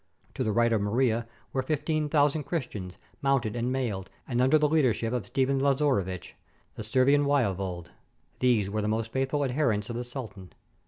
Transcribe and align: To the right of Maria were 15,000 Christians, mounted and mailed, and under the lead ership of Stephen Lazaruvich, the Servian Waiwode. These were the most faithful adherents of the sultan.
To 0.33 0.43
the 0.43 0.51
right 0.51 0.73
of 0.73 0.81
Maria 0.81 1.27
were 1.53 1.61
15,000 1.61 2.43
Christians, 2.43 2.97
mounted 3.21 3.55
and 3.55 3.71
mailed, 3.71 4.09
and 4.27 4.41
under 4.41 4.57
the 4.57 4.67
lead 4.67 4.83
ership 4.85 5.13
of 5.13 5.27
Stephen 5.27 5.59
Lazaruvich, 5.61 6.33
the 6.73 6.83
Servian 6.83 7.23
Waiwode. 7.25 7.85
These 8.39 8.67
were 8.67 8.81
the 8.81 8.87
most 8.87 9.11
faithful 9.11 9.43
adherents 9.45 9.91
of 9.91 9.95
the 9.95 10.03
sultan. 10.03 10.53